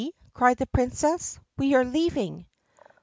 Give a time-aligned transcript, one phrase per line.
[0.33, 2.47] cried the Princess, "we are leaving!"